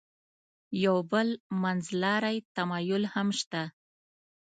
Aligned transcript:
یو 0.83 0.97
بل 1.11 1.27
منځلاری 1.63 2.37
تمایل 2.55 3.03
هم 3.13 3.27
شته. 3.39 3.63